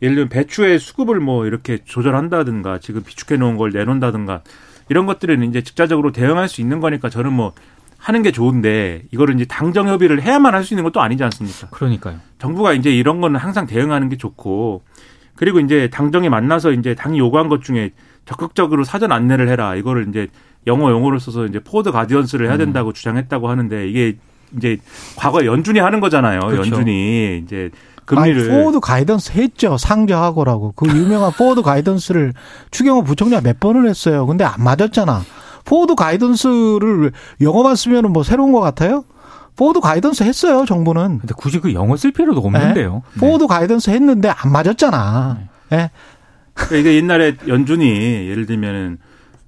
[0.00, 4.42] 예를 들면 배추의 수급을 뭐 이렇게 조절한다든가 지금 비축해 놓은 걸 내놓는다든가
[4.88, 7.52] 이런 것들은 이제 직자적으로 대응할 수 있는 거니까 저는 뭐
[7.98, 11.68] 하는 게 좋은데 이거를 이제 당정 협의를 해야만 할 수 있는 것도 아니지 않습니까?
[11.70, 12.18] 그러니까요.
[12.38, 14.82] 정부가 이제 이런 거는 항상 대응하는 게 좋고
[15.34, 17.90] 그리고 이제 당정이 만나서 이제 당이 요구한 것 중에
[18.24, 20.28] 적극적으로 사전 안내를 해라 이거를 이제
[20.66, 24.16] 영어 용어를 써서 이제 forward guidance를 해야 된다고 주장했다고 하는데 이게
[24.56, 24.78] 이제
[25.16, 26.40] 과거 에 연준이 하는 거잖아요.
[26.40, 26.58] 그렇죠.
[26.62, 27.70] 연준이 이제
[28.08, 29.76] 금리를 forward guidance 했죠.
[29.76, 30.72] 상저하고라고.
[30.74, 32.32] 그 유명한 forward guidance를
[32.70, 34.26] 추경호 부총리가 몇 번을 했어요.
[34.26, 35.22] 근데 안 맞았잖아.
[35.66, 39.04] forward guidance를 영어만 쓰면 뭐 새로운 것 같아요?
[39.56, 41.18] forward guidance 했어요, 정부는.
[41.18, 43.02] 근데 굳이 그 영어 쓸 필요도 없는데요.
[43.12, 43.20] 네.
[43.20, 45.38] forward guidance 했는데 안 맞았잖아.
[45.72, 45.90] 예.
[46.54, 47.86] 그러니까 이게 옛날에 연준이
[48.28, 48.98] 예를 들면은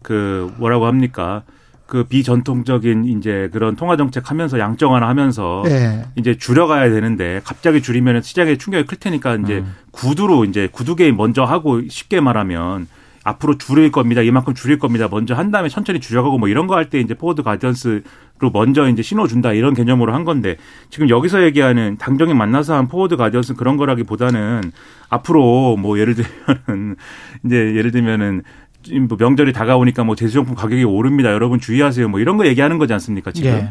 [0.02, 1.44] 그 뭐라고 합니까?
[1.90, 6.04] 그 비전통적인 이제 그런 통화 정책 하면서 양적 완화나 하면서 예.
[6.14, 9.74] 이제 줄여가야 되는데 갑자기 줄이면 시장에 충격이 클 테니까 이제 음.
[9.90, 12.86] 구두로 이제 구두 게임 먼저 하고 쉽게 말하면
[13.24, 14.22] 앞으로 줄일 겁니다.
[14.22, 15.08] 이만큼 줄일 겁니다.
[15.10, 18.02] 먼저 한 다음에 천천히 줄여가고 뭐 이런 거 할 때 이제 forward guidance로
[18.52, 20.56] 먼저 이제 신호 준다 이런 개념으로 한 건데
[20.90, 24.70] 지금 여기서 얘기하는 당정이 만나서 한 forward guidance 그런 거라기보다는
[25.08, 26.94] 앞으로 뭐 예를 들면은
[27.44, 28.42] 이제 예를 들면은
[29.08, 31.30] 뭐 명절이 다가오니까 뭐 제수용품 가격이 오릅니다.
[31.32, 32.08] 여러분 주의하세요.
[32.08, 33.32] 뭐 이런 거 얘기하는 거지 않습니까?
[33.32, 33.50] 지금.
[33.50, 33.70] 예.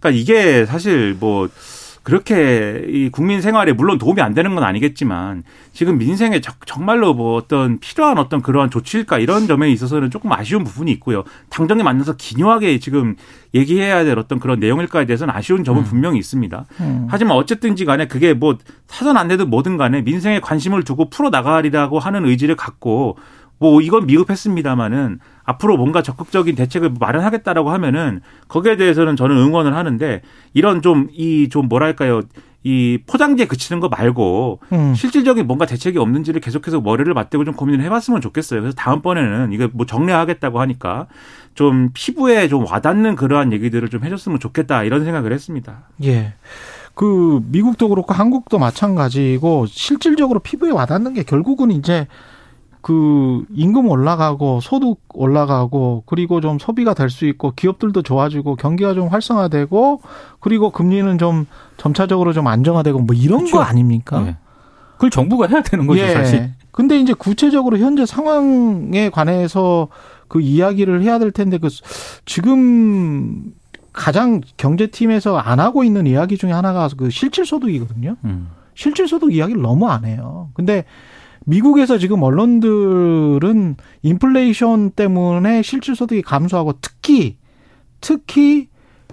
[0.00, 1.48] 그러니까 이게 사실 뭐
[2.04, 5.42] 그렇게 이 국민 생활에 물론 도움이 안 되는 건 아니겠지만
[5.74, 10.64] 지금 민생에 적- 정말로 뭐 어떤 필요한 어떤 그러한 조치일까 이런 점에 있어서는 조금 아쉬운
[10.64, 11.24] 부분이 있고요.
[11.50, 13.14] 당정에 만나서 기묘하게 지금
[13.54, 16.64] 얘기해야 될 어떤 그런 내용일까에 대해서는 아쉬운 점은 분명히 있습니다.
[16.80, 17.06] 음.
[17.10, 22.24] 하지만 어쨌든지 간에 그게 뭐 사전 안내든 뭐든 간에 민생에 관심을 두고 풀어 나가리라고 하는
[22.24, 23.18] 의지를 갖고
[23.58, 30.22] 뭐 이건 미흡했습니다마는 앞으로 뭔가 적극적인 대책을 마련하겠다라고 하면은 거기에 대해서는 저는 응원을 하는데
[30.54, 32.22] 이런 좀이좀 뭐랄까요
[32.64, 34.94] 이 포장지에 그치는 거 말고 음.
[34.94, 38.60] 실질적인 뭔가 대책이 없는지를 계속해서 머리를 맞대고 좀 고민을 해봤으면 좋겠어요.
[38.60, 41.06] 그래서 다음번에는 이거 뭐 정리하겠다고 하니까
[41.54, 45.84] 좀 피부에 좀 와닿는 그러한 얘기들을 좀 해줬으면 좋겠다 이런 생각을 했습니다.
[46.04, 46.34] 예.
[46.94, 52.08] 그 미국도 그렇고 한국도 마찬가지고 실질적으로 피부에 와닿는 게 결국은 이제
[52.88, 59.08] 그 임금 올라가고 소득 올라가고 그리고 좀 소비가 될 수 있고 기업들도 좋아지고 경기가 좀
[59.08, 60.00] 활성화되고
[60.40, 61.44] 그리고 금리는 좀
[61.76, 63.58] 점차적으로 좀 안정화되고 뭐 이런 그렇죠.
[63.58, 64.24] 거 아닙니까?
[64.26, 64.36] 예.
[64.94, 66.14] 그걸 정부가 해야 되는 거죠, 예.
[66.14, 66.54] 사실.
[66.70, 69.88] 근데 이제 구체적으로 현재 상황에 관해서
[70.26, 71.68] 그 이야기를 해야 될 텐데 그
[72.24, 73.52] 지금
[73.92, 78.16] 가장 경제팀에서 안 하고 있는 이야기 중에 하나가 그 실질소득이거든요.
[78.24, 78.48] 음.
[78.74, 80.48] 실질소득 이야기를 너무 안 해요.
[80.54, 80.86] 근데
[81.48, 87.36] 미국에서 지금 언론들은 인플레이션 때문에 실질 소득이 감소하고 특히
[88.02, 88.68] 특히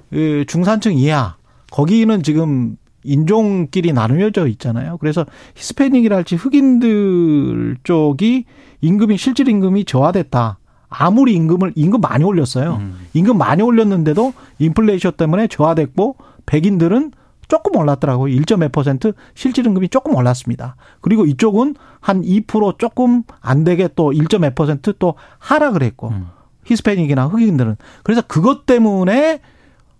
[0.09, 1.37] 그 중산층 이하
[1.71, 4.97] 거기는 지금 인종끼리 나누어져 있잖아요.
[4.97, 8.45] 그래서 히스패닉이랄지 흑인들 쪽이
[8.81, 10.59] 임금이 실질 임금이 저하됐다.
[10.89, 12.77] 아무리 임금을 임금 많이 올렸어요.
[12.81, 12.95] 음.
[13.13, 17.11] 임금 많이 올렸는데도 인플레이션 때문에 저하됐고 백인들은
[17.47, 18.33] 조금 올랐더라고요.
[18.33, 20.75] 1.2% 실질 임금이 조금 올랐습니다.
[21.01, 26.27] 그리고 이쪽은 한 2% 조금 안 되게 또 1.2%또 하락을 했고 음.
[26.65, 29.39] 히스패닉이나 흑인들은 그래서 그것 때문에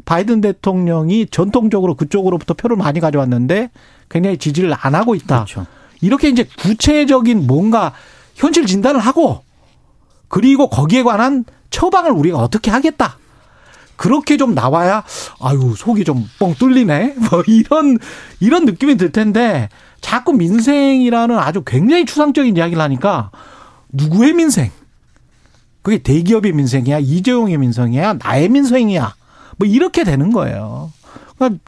[0.06, 3.72] 바이든 대통령이 전통적으로 그쪽으로부터 표를 많이 가져왔는데
[4.10, 5.46] 굉장히 지지를 안 하고 있다.
[5.46, 5.66] 그렇죠.
[6.02, 7.94] 이렇게 이제 구체적인 뭔가
[8.36, 9.44] 현실 진단을 하고
[10.28, 13.18] 그리고 거기에 관한 처방을 우리가 어떻게 하겠다.
[13.96, 15.04] 그렇게 좀 나와야
[15.40, 17.16] 아유 속이 좀 뻥 뚫리네?
[17.32, 17.98] 뭐 이런
[18.40, 19.70] 이런 느낌이 들 텐데
[20.02, 23.32] 자꾸 민생이라는 아주 굉장히 추상적인 이야기를 하니까
[23.90, 24.72] 누구의 민생?
[25.82, 27.00] 그게 대기업의 민생이야?
[27.00, 28.16] 이재용의 민생이야?
[28.24, 29.16] 나의 민생이야?
[29.58, 30.92] 뭐 이렇게 되는 거예요.
[31.38, 31.60] 그러니까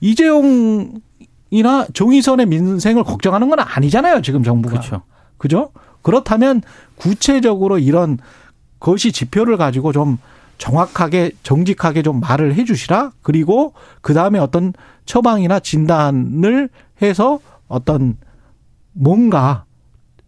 [0.00, 4.72] 이재용이나 정의선의 민생을 걱정하는 건 아니잖아요 지금 정부가.
[4.72, 5.02] 그렇죠.
[5.36, 5.70] 그죠?
[6.02, 6.62] 그렇다면
[6.96, 8.18] 구체적으로 이런
[8.78, 10.18] 것이 지표를 가지고 좀
[10.60, 13.10] 정확하게 정직하게 좀 말을 해 주시라.
[13.22, 14.72] 그리고 그다음에 어떤
[15.06, 16.68] 처방이나 진단을
[17.02, 18.16] 해서 어떤
[18.92, 19.64] 뭔가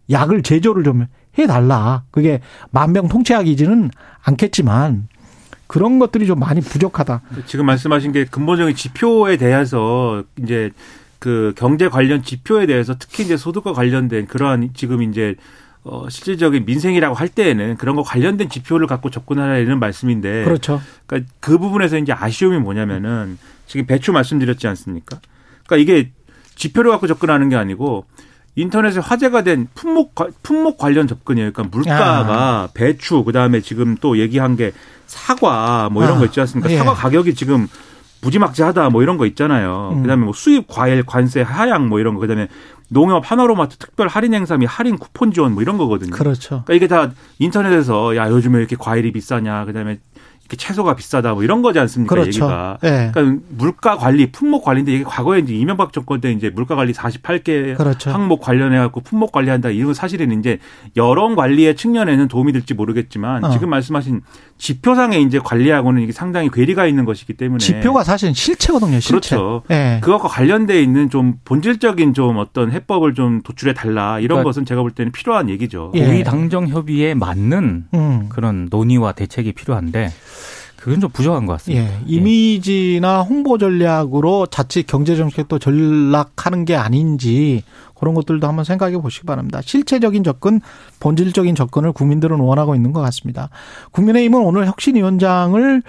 [0.09, 2.03] 약을 제조를 좀 해 달라.
[2.11, 2.41] 그게
[2.71, 3.89] 만병 통치약이지는
[4.23, 5.07] 않겠지만
[5.67, 7.21] 그런 것들이 좀 많이 부족하다.
[7.45, 10.71] 지금 말씀하신 게 근본적인 지표에 대해서 이제
[11.17, 15.35] 그 경제 관련 지표에 대해서 특히 이제 소득과 관련된 그러한 지금 이제
[15.85, 20.81] 어 실질적인 민생이라고 할 때에는 그런 거 관련된 지표를 갖고 접근하라는 말씀인데 그렇죠.
[21.05, 25.19] 그러니까 그 부분에서 이제 아쉬움이 뭐냐면은 지금 배추 말씀드렸지 않습니까?
[25.65, 26.11] 그러니까 이게
[26.55, 28.05] 지표를 갖고 접근하는 게 아니고
[28.55, 31.51] 인터넷에 화제가 된 품목 과- 품목 관련 접근이에요.
[31.51, 34.71] 그러니까 물가가 배추 그다음에 지금 또 얘기한 게
[35.07, 36.71] 사과 뭐 이런 아, 거 있지 않습니까?
[36.71, 36.77] 예.
[36.77, 37.67] 사과 가격이 지금
[38.21, 39.91] 무지막지하다 뭐 이런 거 있잖아요.
[39.95, 40.01] 음.
[40.03, 42.47] 그다음에 뭐 수입 과일 관세 하향 뭐 이런 거 그다음에
[42.89, 46.11] 농협 하나로마트 특별 할인 행사 및 할인 쿠폰 지원 뭐 이런 거거든요.
[46.11, 46.63] 그렇죠.
[46.65, 49.99] 그러니까 이게 다 인터넷에서 야 요즘에 이렇게 과일이 비싸냐 그다음에
[50.43, 52.27] 이렇게 채소가 비싸다 뭐 이런 거지 않습니까 그렇죠.
[52.27, 52.77] 얘기가.
[52.83, 53.11] 예.
[53.13, 57.77] 그러니까 물가 관리, 품목 관리인데 이게 과거에 이제 이명박 정권 때 이제 물가 관리 48개
[57.77, 58.11] 그렇죠.
[58.11, 60.59] 항목 관련해 갖고 품목 관리한다 이런 건 사실은 이제
[60.97, 63.49] 여론 관리의 측면에는 도움이 될지 모르겠지만 어.
[63.51, 64.21] 지금 말씀하신
[64.57, 68.99] 지표상의 이제 관리하고는 이게 상당히 괴리가 있는 것이기 때문에 지표가 사실은 실체거든요.
[68.99, 69.35] 실체.
[69.35, 69.63] 그렇죠.
[69.71, 69.99] 예.
[70.01, 74.81] 그것과 관련돼 있는 좀 본질적인 좀 어떤 해법을 좀 도출해 달라 이런 그러니까 것은 제가
[74.81, 75.91] 볼 때는 필요한 얘기죠.
[75.95, 76.05] 예.
[76.05, 78.29] 고위 당정 협의에 맞는 음.
[78.29, 80.11] 그런 논의와 대책이 필요한데
[80.83, 81.85] 그건 좀 부족한 것 같습니다.
[81.85, 81.99] 예.
[82.05, 87.63] 이미지나 홍보 전략으로 자칫 경제 정책도 전락하는 게 아닌지
[88.03, 89.61] 그런 것들도 한번 생각해 보시기 바랍니다.
[89.63, 90.59] 실체적인 접근,
[90.99, 93.47] 본질적인 접근을 국민들은 원하고 있는 것 같습니다.
[93.91, 95.81] 국민의힘은 오늘 혁신위원장을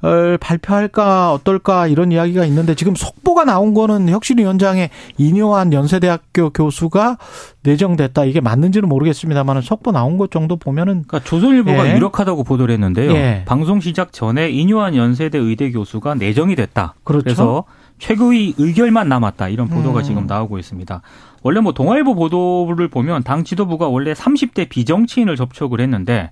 [0.00, 7.18] 어, 발표할까 어떨까 이런 이야기가 있는데 지금 속보가 나온 거는 혁신위원장의 이뇨한 연세대학교 교수가
[7.64, 8.24] 내정됐다.
[8.24, 11.96] 이게 맞는지는 모르겠습니다만 속보 나온 것 정도 보면은 그러니까 조선일보가 예.
[11.96, 13.10] 유력하다고 보도를 했는데요.
[13.14, 13.42] 예.
[13.46, 16.94] 방송 시작 전에 인요한 연세대 의대 교수가 내정이 됐다.
[17.02, 17.24] 그렇죠.
[17.24, 17.64] 그래서
[17.98, 19.48] 최고위 의결만 남았다.
[19.48, 20.04] 이런 보도가 음.
[20.04, 21.02] 지금 나오고 있습니다.
[21.42, 26.30] 원래 뭐 동아일보 보도를 보면 당 지도부가 원래 30대 비정치인을 접촉을 했는데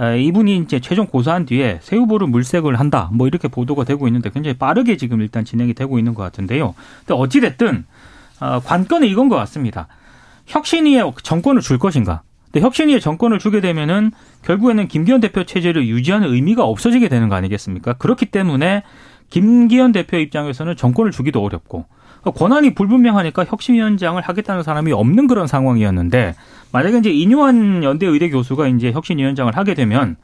[0.00, 3.10] 에, 이분이 이제 최종 고사한 뒤에 새 후보를 물색을 한다.
[3.12, 6.74] 뭐 이렇게 보도가 되고 있는데 굉장히 빠르게 지금 일단 진행이 되고 있는 것 같은데요.
[7.00, 7.84] 근데 어찌 됐든
[8.40, 9.86] 어, 관건은 이건 것 같습니다.
[10.46, 12.22] 혁신위에 정권을 줄 것인가?
[12.50, 14.10] 근데 혁신위에 정권을 주게 되면은
[14.42, 17.94] 결국에는 김기현 대표 체제를 유지하는 의미가 없어지게 되는 거 아니겠습니까?
[17.94, 18.82] 그렇기 때문에
[19.30, 21.86] 김기현 대표 입장에서는 정권을 주기도 어렵고
[22.30, 26.34] 권한이 불분명하니까 혁신위원장을 하겠다는 사람이 없는 그런 상황이었는데
[26.72, 30.16] 만약에 이제 인요한 연대 의대 교수가 이제 혁신위원장을 하게 되면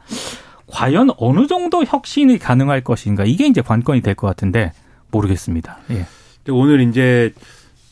[0.69, 4.73] 과연 어느 정도 혁신이 가능할 것인가 이게 이제 관건이 될 것 같은데
[5.11, 5.79] 모르겠습니다.
[5.91, 6.07] 예.
[6.51, 7.33] 오늘 이제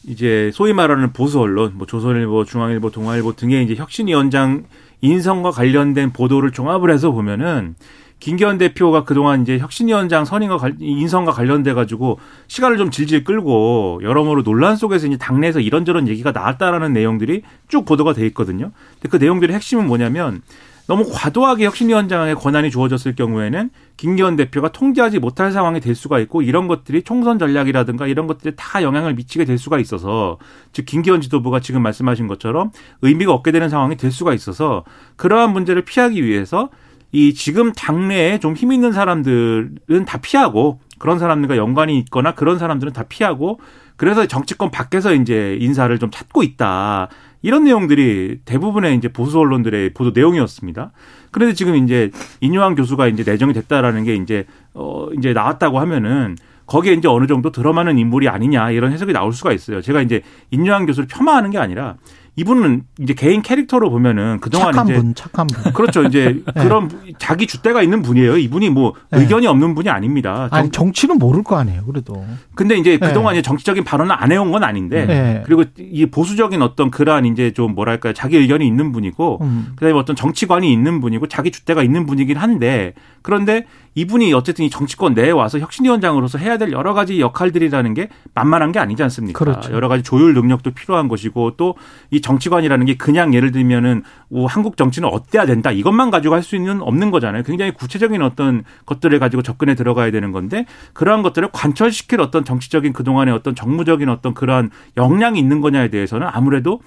[0.07, 4.65] 이제 소위 말하는 보수 언론, 뭐 조선일보, 중앙일보, 동아일보 등의 이제 혁신위원장
[5.01, 7.75] 인선과 관련된 보도를 종합을 해서 보면은
[8.19, 14.77] 김기현 대표가 그동안 이제 혁신위원장 선임과 인선과 관련돼 가지고 시간을 좀 질질 끌고 여러모로 논란
[14.77, 18.73] 속에서 이제 당내에서 이런저런 얘기가 나왔다라는 내용들이 쭉 보도가 돼 있거든요.
[18.95, 20.43] 근데 그 내용들의 핵심은 뭐냐면
[20.87, 26.69] 너무 과도하게 혁신위원장의 권한이 주어졌을 경우에는 김기현 대표가 통제하지 못할 상황이 될 수가 있고 이런
[26.69, 30.39] 것들이 총선 전략이라든가 이런 것들이 다 영향을 미치게 될 수가 있어서
[30.73, 32.71] 즉 김기현 지도부가 지금 말씀하신 것처럼
[33.03, 34.85] 의미가 없게 되는 상황이 될 수가 있어서
[35.17, 36.71] 그러한 문제를 피하기 위해서
[37.17, 42.93] 이 지금 당내에 좀 힘 있는 사람들은 다 피하고 그런 사람들과 연관이 있거나 그런 사람들은
[42.93, 43.59] 다 피하고
[43.97, 47.09] 그래서 정치권 밖에서 이제 인사를 좀 찾고 있다.
[47.41, 50.91] 이런 내용들이 대부분의 이제 보수 언론들의 보도 내용이었습니다.
[51.31, 52.11] 그런데 지금 이제
[52.43, 57.51] 인유한 교수가 이제 내정이 됐다라는 게 이제 어 이제 나왔다고 하면은 거기에 이제 어느 정도
[57.51, 59.81] 들어맞는 인물이 아니냐 이런 해석이 나올 수가 있어요.
[59.81, 61.97] 제가 이제 인유한 교수를 폄하하는 게 아니라
[62.37, 65.73] 이분은 이제 개인 캐릭터로 보면은 그동안 착한 이제 분, 착한 분.
[65.73, 66.03] 그렇죠.
[66.03, 66.63] 이제 네.
[66.63, 68.37] 그런 자기 주대가 있는 분이에요.
[68.37, 69.21] 이분이 뭐 네.
[69.21, 70.49] 의견이 없는 분이 아닙니다.
[70.51, 71.85] 아니 정, 정치는 모를 거 아니에요.
[71.87, 72.25] 그래도.
[72.55, 73.09] 근데 이제 네.
[73.09, 75.43] 그동안 이제 정치적인 발언을 안 해온 건 아닌데 네.
[75.47, 79.73] 그리고 이 보수적인 어떤 그러한 이제 좀 뭐랄까요 자기 의견이 있는 분이고 음.
[79.77, 83.65] 그다음에 어떤 정치관이 있는 분이고 자기 주대가 있는 분이긴 한데 그런데
[83.97, 88.79] 이분이 어쨌든 이 정치권 내에 와서 혁신위원장으로서 해야 될 여러 가지 역할들이라는 게 만만한 게
[88.79, 89.39] 아니지 않습니까?
[89.39, 89.73] 그렇죠.
[89.73, 91.75] 여러 가지 조율 능력도 필요한 것이고 또
[92.11, 96.83] 이 정치관이라는 게 그냥 예를 들면은 뭐 한국 정치는 어때야 된다 이것만 가지고 할수 있는
[96.83, 97.43] 없는 거잖아요.
[97.43, 103.35] 굉장히 구체적인 어떤 것들을 가지고 접근해 들어가야 되는 건데 그러한 것들을 관철시킬 어떤 정치적인 그동안의
[103.35, 106.81] 어떤 정무적인 어떤 그러한 역량이 있는 거냐에 대해서는 아무래도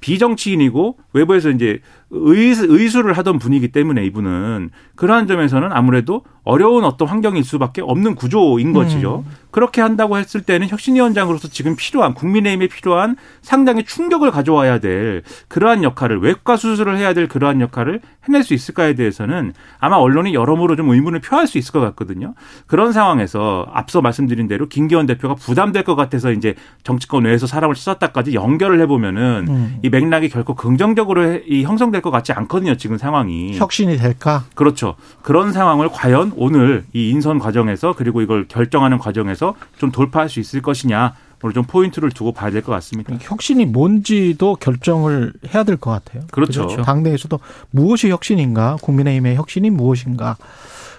[0.00, 7.08] 비정치인이고 외부에서 이제 의수, 의수 를 하던 분이기 때문에 이분은 그러한 점에서는 아무래도 어려운 어떤
[7.08, 9.24] 환경일 수밖에 없는 구조인 것이죠.
[9.50, 16.20] 그렇게 한다고 했을 때는 혁신위원장으로서 지금 필요한 국민의힘에 필요한 상당히 충격을 가져와야 될 그러한 역할을
[16.20, 21.20] 외과 수술을 해야 될 그러한 역할을 해낼 수 있을까에 대해서는 아마 언론이 여러모로 좀 의문을
[21.20, 22.34] 표할 수 있을 것 같거든요.
[22.66, 28.34] 그런 상황에서 앞서 말씀드린 대로 김기현 대표가 부담될 것 같아서 이제 정치권 외에서 사람을 찾았다까지
[28.34, 29.78] 연결을 해보면은 음.
[29.82, 32.76] 이 맥락이 결코 긍정적으로 해- 이 형성 될 것 같지 않거든요.
[32.76, 33.56] 지금 상황이.
[33.56, 34.44] 혁신이 될까?
[34.54, 34.96] 그렇죠.
[35.22, 40.60] 그런 상황을 과연 오늘 이 인선 과정에서 그리고 이걸 결정하는 과정에서 좀 돌파할 수 있을
[40.60, 43.14] 것이냐 오늘 좀 포인트를 두고 봐야 될 것 같습니다.
[43.20, 46.24] 혁신이 뭔지도 결정을 해야 될 것 같아요.
[46.30, 46.66] 그렇죠.
[46.66, 46.82] 그죠?
[46.82, 47.38] 당내에서도
[47.70, 50.36] 무엇이 혁신인가, 국민의힘의 혁신이 무엇인가.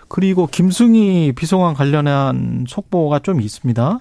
[0.09, 3.99] 그리고 김승희 비서관 관련한 속보가 좀 있습니다.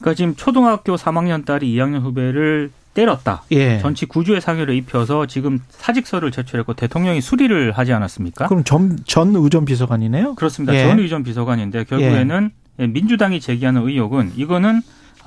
[0.00, 3.42] 그러니까 지금 초등학교 3학년 딸이 2학년 후배를 때렸다.
[3.50, 3.78] 예.
[3.80, 8.46] 전치 구주의 상해를 입혀서 지금 사직서를 제출했고 대통령이 수리를 하지 않았습니까?
[8.46, 10.34] 그럼 전, 전 의전 비서관이네요?
[10.36, 10.74] 그렇습니다.
[10.74, 10.82] 예.
[10.86, 14.80] 전 의전 비서관인데 결국에는 민주당이 제기하는 의혹은 이거는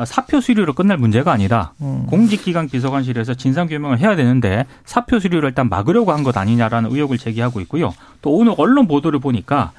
[0.06, 1.74] 사표 수리로 끝날 문제가 아니다.
[1.82, 2.06] 음.
[2.08, 7.94] 공직기강 비서관실에서 진상규명을 해야 되는데 사표 수리를 일단 막으려고 한 것 아니냐라는 의혹을 제기하고 있고요.
[8.22, 9.72] 또 오늘 언론 보도를 보니까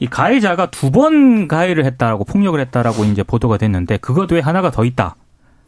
[0.00, 4.84] 이 가해자가 두 번 가해를 했다라고 폭력을 했다라고 이제 보도가 됐는데 그것 외에 하나가 더
[4.84, 5.14] 있다.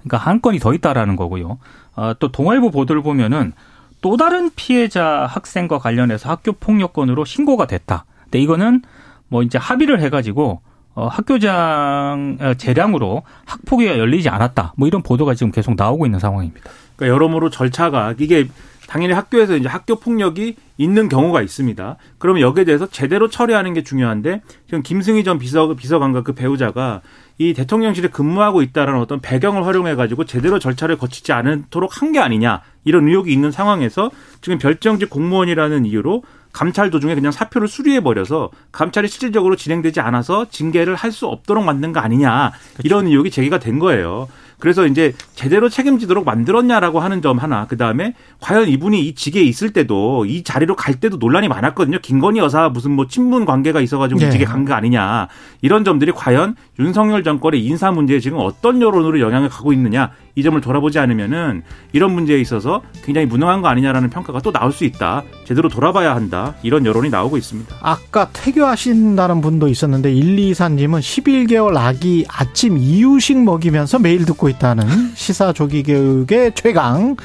[0.02, 1.58] 그러니까 한 건이 더 있다라는 거고요.
[1.94, 3.52] 아, 또 동아일보 보도를 보면은
[4.00, 8.04] 또 다른 피해자 학생과 관련해서 학교 폭력건으로 신고가 됐다.
[8.24, 8.82] 근데 이거는
[9.28, 10.60] 뭐 이제 합의를 해가지고
[10.94, 14.74] 어, 학교장 어, 재량으로 학폭위가 열리지 않았다.
[14.76, 16.70] 뭐 이런 보도가 지금 계속 나오고 있는 상황입니다.
[16.96, 18.48] 그러니까 여러모로 절차가 이게
[18.92, 21.96] 당연히 학교에서 이제 학교 폭력이 있는 경우가 있습니다.
[22.18, 27.00] 그러면 여기에 대해서 제대로 처리하는 게 중요한데 지금 김승희 전 비서 비서관과 그 배우자가
[27.38, 32.60] 이 대통령실에 근무하고 있다라는 어떤 배경을 활용해 가지고 제대로 절차를 거치지 않도록 한 게 아니냐
[32.84, 34.10] 이런 의혹이 있는 상황에서
[34.42, 40.96] 지금 별정직 공무원이라는 이유로 감찰 도중에 그냥 사표를 수리해 버려서 감찰이 실질적으로 진행되지 않아서 징계를
[40.96, 42.52] 할 수 없도록 만든 거 아니냐
[42.84, 44.28] 이런 의혹이 제기가 된 거예요.
[44.62, 47.66] 그래서 이제 제대로 책임지도록 만들었냐라고 하는 점 하나.
[47.66, 51.98] 그 다음에 과연 이분이 이 직에 있을 때도 이 자리로 갈 때도 논란이 많았거든요.
[51.98, 54.28] 김건희 여사 무슨 뭐 친분 관계가 있어가지고 네.
[54.28, 55.26] 이 직에 간 거 아니냐.
[55.62, 60.12] 이런 점들이 과연 윤석열 정권의 인사 문제에 지금 어떤 여론으로 영향을 가고 있느냐.
[60.34, 64.84] 이 점을 돌아보지 않으면은 이런 문제에 있어서 굉장히 무능한 거 아니냐라는 평가가 또 나올 수
[64.84, 65.24] 있다.
[65.44, 66.54] 제대로 돌아봐야 한다.
[66.62, 67.76] 이런 여론이 나오고 있습니다.
[67.82, 75.82] 아까 태교하신다는 분도 있었는데 124님은 11개월 아기 아침 이유식 먹이면서 매일 듣고 있다는 시사 조기
[75.82, 77.16] 교육의 최강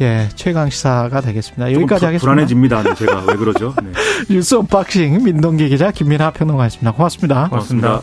[0.00, 1.72] 예 최강 시사가 되겠습니다.
[1.74, 2.20] 여기까지 불- 하겠습니다.
[2.20, 2.82] 불안해집니다.
[2.84, 3.74] 네, 제가 왜 그러죠?
[3.82, 3.90] 네.
[4.34, 6.92] 뉴스 unboxing 민동기 기자 김민하 평론가였습니다.
[6.92, 7.48] 고맙습니다.
[7.50, 8.00] 고맙습니다.